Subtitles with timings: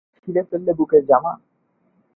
[0.17, 1.33] ছিঁড়ে ফেললে বুকের জামা।